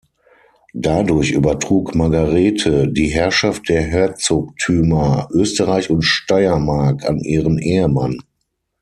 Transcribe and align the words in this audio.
Dadurch 0.73 1.29
übertrug 1.29 1.93
Margarete 1.93 2.87
die 2.91 3.09
Herrschaft 3.09 3.69
der 3.69 3.83
Herzogtümer 3.83 5.27
Österreich 5.31 5.91
und 5.91 6.01
Steiermark 6.01 7.07
an 7.07 7.19
ihren 7.19 7.59
Ehemann. 7.59 8.17